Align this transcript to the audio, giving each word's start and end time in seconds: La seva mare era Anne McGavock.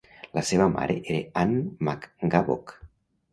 La 0.37 0.41
seva 0.51 0.65
mare 0.77 0.95
era 1.15 1.19
Anne 1.43 1.61
McGavock. 1.97 2.75